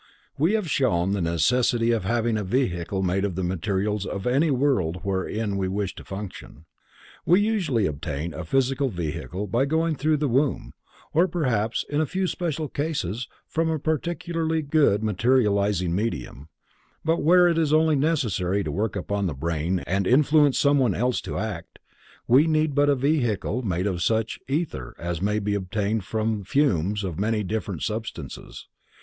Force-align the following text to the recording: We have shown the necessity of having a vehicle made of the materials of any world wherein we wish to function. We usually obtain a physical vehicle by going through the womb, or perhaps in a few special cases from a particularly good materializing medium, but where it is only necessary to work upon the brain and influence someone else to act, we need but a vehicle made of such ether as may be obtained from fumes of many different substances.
We 0.35 0.53
have 0.53 0.67
shown 0.67 1.11
the 1.11 1.21
necessity 1.21 1.91
of 1.91 2.05
having 2.05 2.35
a 2.35 2.43
vehicle 2.43 3.03
made 3.03 3.23
of 3.23 3.35
the 3.35 3.43
materials 3.43 4.03
of 4.03 4.25
any 4.25 4.49
world 4.49 5.01
wherein 5.03 5.57
we 5.57 5.67
wish 5.67 5.93
to 5.93 6.03
function. 6.03 6.65
We 7.23 7.39
usually 7.39 7.85
obtain 7.85 8.33
a 8.33 8.43
physical 8.43 8.89
vehicle 8.89 9.45
by 9.45 9.65
going 9.65 9.93
through 9.93 10.17
the 10.17 10.27
womb, 10.27 10.73
or 11.13 11.27
perhaps 11.27 11.85
in 11.87 12.01
a 12.01 12.07
few 12.07 12.25
special 12.25 12.67
cases 12.67 13.27
from 13.45 13.69
a 13.69 13.77
particularly 13.77 14.63
good 14.63 15.03
materializing 15.03 15.93
medium, 15.93 16.49
but 17.05 17.21
where 17.21 17.47
it 17.47 17.59
is 17.59 17.71
only 17.71 17.95
necessary 17.95 18.63
to 18.63 18.71
work 18.71 18.95
upon 18.95 19.27
the 19.27 19.35
brain 19.35 19.81
and 19.85 20.07
influence 20.07 20.57
someone 20.57 20.95
else 20.95 21.21
to 21.21 21.37
act, 21.37 21.77
we 22.27 22.47
need 22.47 22.73
but 22.73 22.89
a 22.89 22.95
vehicle 22.95 23.61
made 23.61 23.85
of 23.85 24.01
such 24.01 24.39
ether 24.47 24.95
as 24.97 25.21
may 25.21 25.37
be 25.37 25.53
obtained 25.53 26.03
from 26.03 26.43
fumes 26.43 27.03
of 27.03 27.19
many 27.19 27.43
different 27.43 27.83
substances. 27.83 28.67